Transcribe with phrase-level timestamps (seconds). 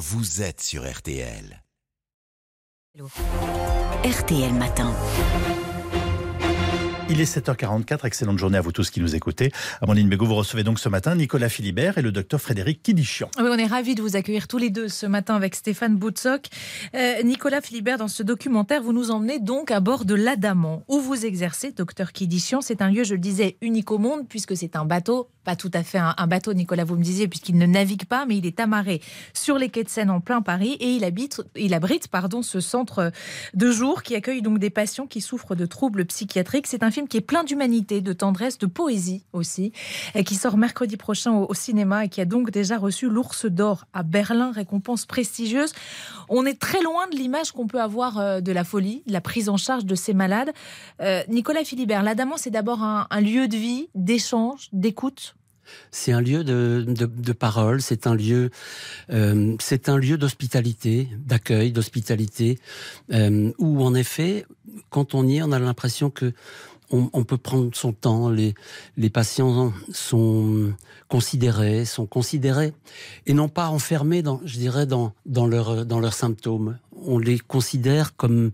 [0.00, 1.62] vous êtes sur RTL.
[4.02, 4.94] RTL Matin.
[7.10, 9.52] Il est 7h44, excellente journée à vous tous qui nous écoutez.
[9.82, 13.28] Amandine Bégaud, vous recevez donc ce matin Nicolas Philibert et le docteur Frédéric Kidichian.
[13.36, 16.46] Oui, on est ravis de vous accueillir tous les deux ce matin avec Stéphane Boutsock.
[16.94, 21.00] Euh, Nicolas Philibert, dans ce documentaire, vous nous emmenez donc à bord de l'Adamant, où
[21.00, 22.62] vous exercez, docteur Kidichian.
[22.62, 25.82] C'est un lieu, je le disais, unique au monde, puisque c'est un bateau, tout à
[25.82, 29.00] fait un, bateau, Nicolas, vous me disiez, puisqu'il ne navigue pas, mais il est amarré
[29.34, 31.04] sur les quais de Seine en plein Paris et il,
[31.74, 33.12] abrite pardon, ce centre
[33.54, 36.66] de jour qui accueille donc des patients qui souffrent de troubles psychiatriques.
[36.66, 39.72] C'est un film qui est plein d'humanité, de tendresse, de poésie aussi,
[40.14, 43.84] et qui sort mercredi prochain au, cinéma et qui a donc déjà reçu l'Ours d'Or
[43.92, 45.72] à Berlin, récompense prestigieuse.
[46.28, 49.20] On est très loin de l'image qu'on peut avoir euh, de la folie, de la
[49.20, 50.52] prise en charge de ces malades.
[51.00, 55.34] Euh, Nicolas Philibert, l'Adamant, c'est d'abord un lieu de vie, d'échange, d'écoute
[55.90, 58.50] c'est un lieu de, de, parole, c'est un lieu,
[59.10, 62.58] euh, c'est un lieu d'hospitalité, d'accueil, d'hospitalité,
[63.12, 64.46] euh, où en effet,
[64.90, 66.32] quand on y est, on a l'impression que
[66.92, 68.30] on, peut prendre son temps.
[68.30, 68.54] Les,
[68.96, 70.72] les patients sont
[71.08, 72.72] considérés, sont considérés
[73.26, 76.78] et non pas enfermés dans, je dirais, dans, dans dans leurs symptômes.
[77.06, 78.50] On les considère comme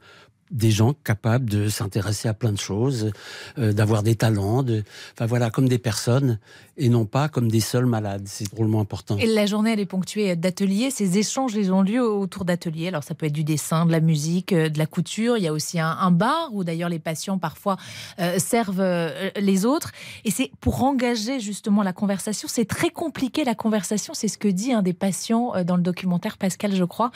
[0.51, 3.11] des gens capables de s'intéresser à plein de choses,
[3.59, 6.39] euh, d'avoir des talents, de, enfin voilà, comme des personnes
[6.77, 8.25] et non pas comme des seuls malades.
[8.27, 9.17] C'est drôlement important.
[9.19, 10.91] Et la journée, elle est ponctuée d'ateliers.
[10.91, 12.89] Ces échanges, ils ont lieu autour d'ateliers.
[12.89, 15.37] Alors ça peut être du dessin, de la musique, euh, de la couture.
[15.37, 17.77] Il y a aussi un, bar où d'ailleurs les patients parfois
[18.21, 19.91] euh, servent les autres.
[20.25, 22.49] Et c'est pour engager justement la conversation.
[22.49, 24.15] C'est très compliqué la conversation.
[24.15, 27.11] C'est ce que dit un des patients dans le documentaire Pascal, je crois.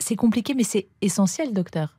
[0.00, 1.96] C'est compliqué, mais c'est essentiel, docteur.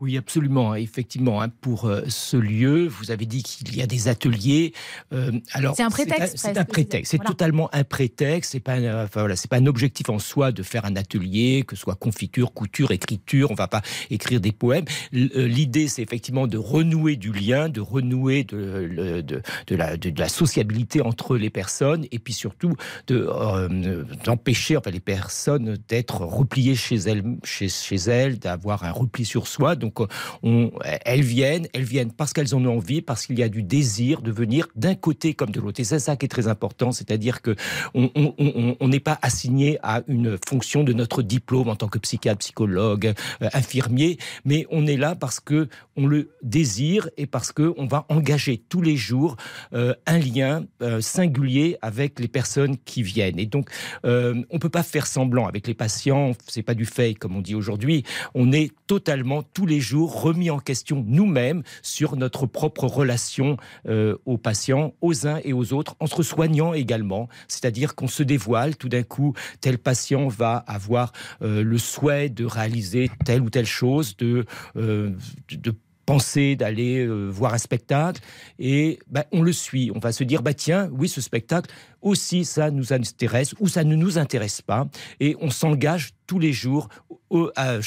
[0.00, 0.74] Oui, absolument.
[0.74, 4.72] Effectivement, hein, pour euh, ce lieu, vous avez dit qu'il y a des ateliers.
[5.12, 6.38] Euh, alors, c'est un prétexte.
[6.38, 7.10] C'est un, prétexte.
[7.10, 7.30] C'est voilà.
[7.30, 8.52] totalement un prétexte.
[8.52, 11.64] C'est pas, un, enfin, voilà, c'est pas un objectif en soi de faire un atelier,
[11.66, 13.50] que ce soit confiture, couture, écriture.
[13.50, 14.84] On va pas écrire des poèmes.
[15.14, 20.12] Euh, l'idée, c'est effectivement de renouer du lien, de renouer de, de, de, la, de,
[20.18, 22.76] la, sociabilité entre les personnes, et puis surtout
[23.06, 28.90] de euh, d'empêcher enfin, les personnes d'être repliées chez elles, chez, chez elles, d'avoir un
[28.90, 29.98] repli sur soi donc,
[30.42, 30.70] on,
[31.04, 34.22] elles viennent, elles viennent parce qu'elles en ont envie, parce qu'il y a du désir
[34.22, 35.80] de venir d'un côté comme de l'autre.
[35.80, 37.54] Et c'est ça qui est très important, c'est-à-dire que
[37.94, 43.14] on n'est pas assigné à une fonction de notre diplôme en tant que psychiatre, psychologue,
[43.42, 47.86] euh, infirmier, mais on est là parce que on le désire et parce que on
[47.86, 49.36] va engager tous les jours
[49.72, 53.38] euh, un lien euh, singulier avec les personnes qui viennent.
[53.38, 53.70] Et donc,
[54.04, 56.32] euh, on peut pas faire semblant avec les patients.
[56.48, 58.04] C'est pas du fake comme on dit aujourd'hui.
[58.34, 63.56] On est totalement tous les jours remis en question nous-mêmes sur notre propre relation
[63.88, 67.28] euh, aux patients, aux uns et aux autres, en se soignant également.
[67.48, 71.12] C'est-à-dire qu'on se dévoile tout d'un coup, tel patient va avoir
[71.42, 74.44] euh, le souhait de réaliser telle ou telle chose, de,
[74.76, 75.10] euh,
[75.50, 75.72] de
[76.04, 78.20] penser d'aller voir un spectacle
[78.58, 79.90] et bah, on le suit.
[79.94, 81.72] On va se dire bah tiens, oui, ce spectacle
[82.02, 84.86] aussi ça nous intéresse ou ça ne nous intéresse pas
[85.18, 86.88] et on s'engage tous les jours
[87.30, 87.78] au, à,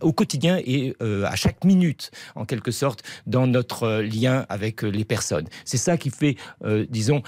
[0.00, 5.04] au quotidien et euh, à chaque minute en quelque sorte dans notre lien avec les
[5.04, 5.46] personnes.
[5.64, 7.22] C'est ça qui fait euh, disons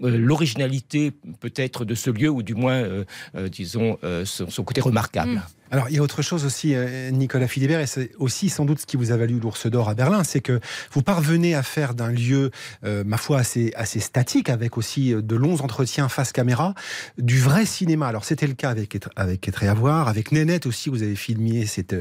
[0.00, 3.04] l'originalité peut-être de ce lieu ou du moins euh,
[3.48, 5.32] disons son, son, côté remarquable.
[5.32, 5.42] Mmh.
[5.70, 8.80] Alors, il y a autre chose aussi, euh, Nicolas Philibert, et c'est aussi sans doute
[8.80, 10.60] ce qui vous a valu l'ours d'or à Berlin, c'est que
[10.92, 12.50] vous parvenez à faire d'un lieu,
[12.84, 16.74] euh, ma foi, assez, assez statique, avec aussi de longs entretiens face caméra,
[17.18, 18.08] du vrai cinéma.
[18.08, 19.68] Alors, c'était le cas avec, avec Etré
[20.06, 21.94] Avec Nénette aussi, vous avez filmé cette,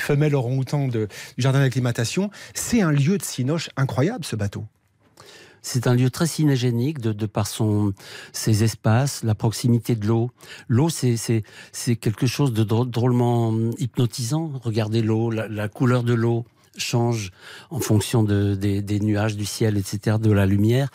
[0.00, 1.06] femelle orang-outan du
[1.38, 2.30] jardin d'acclimatation.
[2.54, 4.64] C'est un lieu de cinoche incroyable, ce bateau.
[5.62, 7.46] C'est un lieu très cinégénique de, de par
[8.32, 10.30] ses espaces, la proximité de l'eau.
[10.68, 14.52] L'eau, c'est quelque chose de drôlement hypnotisant.
[14.62, 16.44] Regardez l'eau, la couleur de l'eau
[16.76, 17.30] change
[17.70, 20.88] en fonction de, des, des, nuages, du ciel, etc., de la lumière.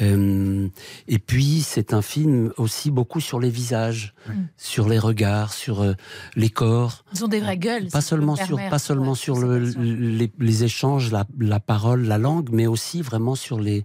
[0.00, 0.68] Euh,
[1.08, 4.32] et puis, c'est un film aussi beaucoup sur les visages, mmh.
[4.56, 5.94] sur les regards, sur euh,
[6.36, 7.04] les corps.
[7.14, 7.88] Ils ont des vraies gueules.
[7.88, 12.18] Pas seulement sur, pas seulement ouais, sur le, les, les, échanges, la, la, parole, la
[12.18, 13.84] langue, mais aussi vraiment sur les,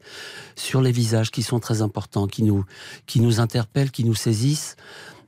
[0.55, 2.65] sur les visages qui sont très importants, qui nous,
[3.05, 4.75] qui nous interpellent, qui nous saisissent.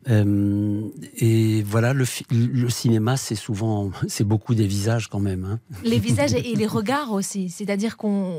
[0.09, 5.45] Euh, et voilà, le, le cinéma, c'est souvent, c'est beaucoup des visages quand même.
[5.45, 5.59] Hein.
[5.83, 7.49] Les visages et les regards aussi.
[7.49, 8.33] C'est-à-dire qu'on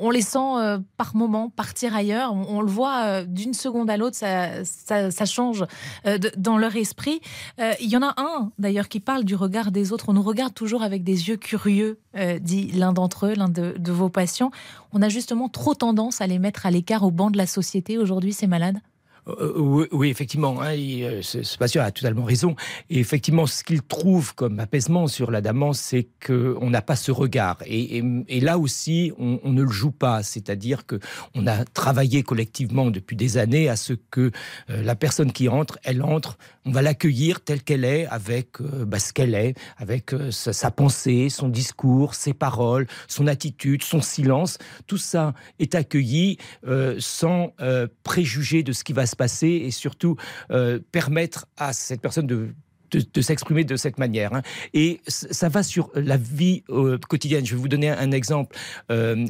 [0.00, 2.32] on les sent euh, par moment partir ailleurs.
[2.32, 5.64] On, on le voit euh, d'une seconde à l'autre, ça, ça, ça, change
[6.04, 7.20] de, dans leur esprit.
[7.80, 10.06] Il y en a un d'ailleurs qui parle du regard des autres.
[10.08, 11.98] On nous regarde toujours avec des yeux curieux,
[12.40, 14.50] dit l'un d'entre eux, l'un de, de vos patients.
[14.92, 17.98] On a justement trop tendance à les mettre à l'écart au banc de la société
[17.98, 18.78] aujourd'hui, ces malades
[19.56, 20.72] oui, oui, effectivement, hein,
[21.22, 22.56] ce, patient a totalement raison.
[22.90, 27.10] Et effectivement, ce qu'il trouve comme apaisement sur la damance, c'est qu'on n'a pas ce
[27.10, 27.58] regard.
[27.66, 28.02] Et,
[28.40, 30.22] là aussi, on, ne le joue pas.
[30.22, 30.98] C'est-à-dire que
[31.34, 34.30] on a travaillé collectivement depuis des années à ce que
[34.68, 39.12] la personne qui entre, elle entre, on va l'accueillir telle qu'elle est, avec bah, ce
[39.12, 44.58] qu'elle est, avec sa, pensée, son discours, ses paroles, son attitude, son silence.
[44.86, 49.16] Tout ça est accueilli euh, sans euh, préjuger de ce qui va se
[49.66, 50.16] et surtout
[50.50, 52.54] euh, permettre à cette personne de
[52.90, 54.34] de, s'exprimer de cette manière.
[54.34, 54.42] Hein.
[54.74, 57.44] Et ça va sur la vie euh, quotidienne.
[57.44, 58.56] Je vais vous donner un, exemple.
[58.90, 59.26] Euh,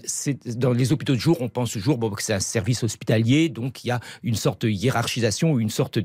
[0.56, 3.88] dans les hôpitaux de jour, on pense toujours que c'est un service hospitalier, donc il
[3.88, 5.98] y a une sorte de hiérarchisation ou une sorte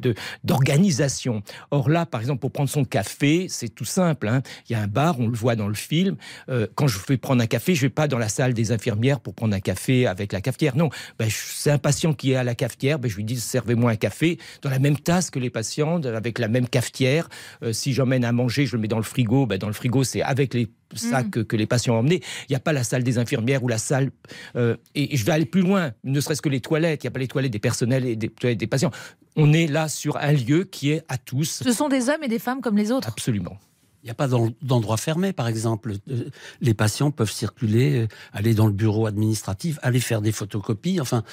[0.43, 1.43] d'organisation.
[1.71, 4.27] Or là, par exemple, pour prendre son café, c'est tout simple.
[4.27, 4.41] Hein.
[4.69, 6.17] Il y a un bar, on le voit dans le film.
[6.49, 9.19] Euh, quand je vais prendre un café, je vais pas dans la salle des infirmières
[9.19, 10.75] pour prendre un café avec la cafetière.
[10.75, 10.89] Non,
[11.19, 13.95] ben, c'est un patient qui est à la cafetière, ben, je lui dis servez-moi un
[13.95, 17.29] café dans la même tasse que les patients, avec la même cafetière.
[17.63, 19.45] Euh, si j'emmène à manger, je le mets dans le frigo.
[19.45, 21.45] Ben, dans le frigo, c'est avec les sacs mm.
[21.45, 22.21] que, les patients ont emmenés.
[22.49, 24.11] Il n'y a pas la salle des infirmières ou la salle.
[24.55, 27.03] Euh, et, je vais aller plus loin, ne serait-ce que les toilettes.
[27.03, 28.91] Il n'y a pas les toilettes des personnels et des toilettes des patients.
[29.35, 31.61] On est là sur un lieu qui est à tous.
[31.63, 33.07] Ce sont des hommes et des femmes comme les autres.
[33.07, 33.57] Absolument.
[34.03, 35.93] Il n'y a pas d'endroit fermé, par exemple.
[36.11, 36.29] Euh,
[36.59, 40.99] les patients peuvent circuler, euh, aller dans le bureau administratif, aller faire des photocopies.
[40.99, 41.23] Enfin,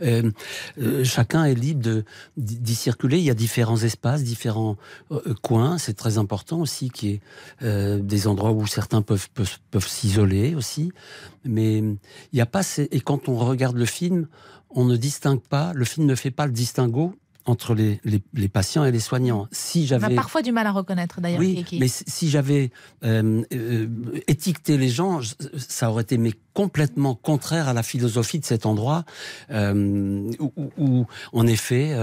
[0.00, 0.30] euh,
[1.02, 2.04] chacun est libre
[2.36, 3.18] d'y circuler.
[3.18, 4.76] Il y a différents espaces, différents
[5.42, 5.76] coins.
[5.78, 7.20] C'est très important aussi qu'il y
[7.66, 10.92] ait des endroits où certains peuvent, peuvent, peuvent s'isoler aussi.
[11.44, 11.98] Mais il
[12.32, 12.62] n'y a pas...
[12.78, 14.28] Et quand on regarde le film,
[14.70, 17.14] on ne distingue pas, le film ne fait pas le distinguo
[17.46, 19.48] entre les, les, patients et les soignants.
[19.50, 21.40] Si j'avais, on a parfois du mal à reconnaître d'ailleurs.
[21.40, 22.70] Oui, mais si j'avais
[23.04, 23.88] euh, euh,
[24.28, 25.20] étiqueté les gens,
[25.56, 29.04] ça aurait été mais complètement contraire à la philosophie de cet endroit
[29.50, 30.30] euh,
[30.78, 31.96] où, en effet,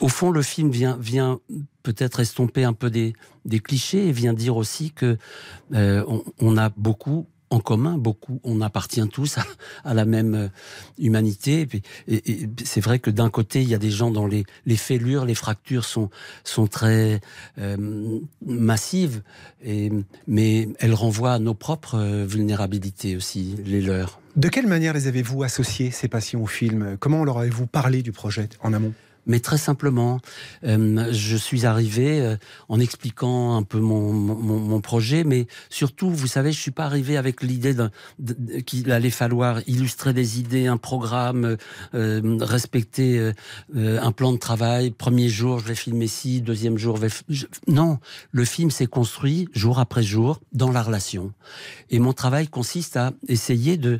[0.00, 1.40] au fond, le film vient, vient
[1.82, 3.14] peut-être estomper un peu des,
[3.44, 5.18] des clichés et vient dire aussi que
[5.72, 8.40] on a beaucoup en commun beaucoup.
[8.44, 9.38] On appartient tous
[9.84, 10.48] à, la même euh,
[10.98, 11.68] humanité.
[12.08, 14.44] Et, c'est vrai que d'un côté, il y a des gens dont les,
[14.76, 16.10] fêlures, les fractures sont,
[16.44, 17.20] sont très
[17.58, 19.22] euh, massives,
[19.64, 19.90] et,
[20.26, 24.20] mais elles renvoient à nos propres euh, vulnérabilités aussi, les leurs.
[24.36, 28.12] De quelle manière les avez-vous associés, ces patients, au film Comment leur avez-vous parlé du
[28.12, 28.92] projet en amont?
[29.26, 30.20] Mais très simplement,
[30.64, 32.36] euh, je suis arrivé euh,
[32.68, 37.42] en expliquant un peu mon, projet, mais surtout, vous savez, je suis pas arrivé avec
[37.42, 37.74] l'idée
[38.66, 41.56] qu'il allait falloir illustrer des idées, un programme,
[41.94, 43.32] euh, respecter
[43.74, 44.90] un plan de travail.
[44.90, 47.48] Premier jour, je vais filmer ci, deuxième jour, je vais...
[47.66, 47.98] non,
[48.30, 51.32] le film s'est construit jour après jour dans la relation.
[51.90, 53.98] Et mon travail consiste à essayer de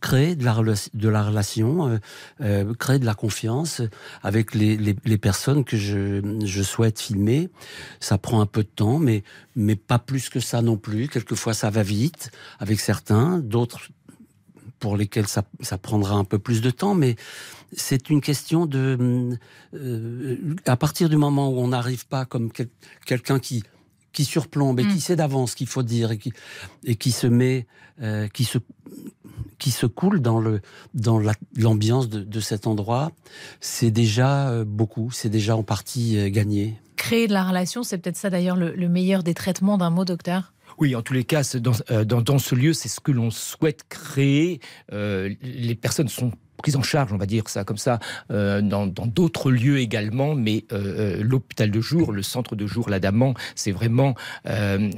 [0.00, 0.54] créer de la,
[0.94, 1.98] de la relation, euh,
[2.40, 3.82] euh, créer de la confiance
[4.22, 7.48] avec les, les, personnes que je, je souhaite filmer.
[8.00, 9.24] Ça prend un peu de temps, mais,
[9.56, 11.08] mais pas plus que ça non plus.
[11.08, 13.88] Quelquefois, ça va vite avec certains, d'autres
[14.78, 17.16] pour lesquels ça, ça prendra un peu plus de temps, mais
[17.72, 19.36] c'est une question de...
[19.74, 20.36] Euh,
[20.66, 22.50] à partir du moment où on n'arrive pas comme
[23.04, 23.64] quelqu'un qui
[24.18, 25.00] qui surplombe et qui mm.
[25.00, 26.32] sait d'avance ce qu'il faut dire et qui,
[26.84, 27.68] et qui se met,
[28.02, 28.58] euh, qui se
[29.58, 30.60] qui se coule dans le
[30.92, 31.22] dans
[31.56, 33.12] l'ambiance de, de, cet endroit,
[33.60, 36.80] c'est déjà euh, beaucoup, c'est déjà en partie euh, gagné.
[36.96, 40.04] Créer de la relation, c'est peut-être ça d'ailleurs le, le meilleur des traitements d'un mot,
[40.04, 40.52] docteur?
[40.78, 43.84] Oui, en tous les cas, dans, dans, dans ce lieu, c'est ce que l'on souhaite
[43.88, 44.58] créer.
[44.92, 48.00] Euh, les personnes sont prise en charge, on va dire ça comme ça,
[48.30, 52.90] euh, dans d'autres lieux également, mais euh, euh, l'hôpital de jour, le centre de jour
[52.90, 54.90] l'Adamant, c'est vraiment un,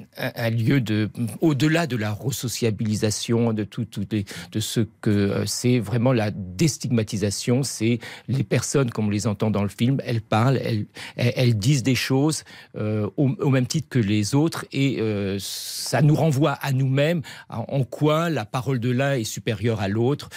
[0.50, 4.25] lieu de, au-delà de la resociabilisation, de tout, tout de,
[4.61, 9.69] ce que c'est vraiment la déstigmatisation, c'est les personnes, comme on les entend dans le
[9.69, 10.87] film, elles parlent, elles,
[11.17, 14.99] elles, disent des choses au, même titre que les autres, et
[15.38, 20.31] ça nous renvoie à nous-mêmes, en, quoi la parole de l'un est supérieure à l'autre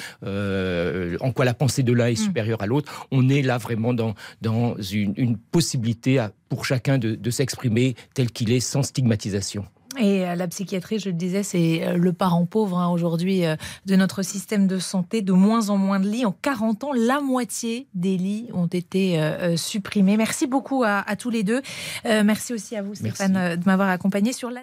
[1.21, 2.25] en quoi la pensée de l'un est mm.
[2.25, 3.07] supérieure à l'autre.
[3.11, 8.59] On est là vraiment dans, dans une, possibilité pour chacun de, s'exprimer tel qu'il est
[8.59, 9.65] sans stigmatisation.
[9.99, 13.55] Et euh, la psychiatrie, je le disais, c'est euh, le parent pauvre hein, aujourd'hui euh,
[13.85, 15.21] de notre système de santé.
[15.21, 16.25] De moins en moins de lits.
[16.25, 19.19] En 40 ans, la moitié des lits ont été
[19.55, 20.17] supprimés.
[20.17, 21.61] Merci beaucoup à, tous les deux.
[22.03, 24.61] merci aussi à vous, Stéphane, de m'avoir accompagné sur la...